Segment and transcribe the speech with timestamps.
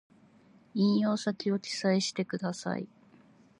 [0.73, 2.87] 引用先を記載してください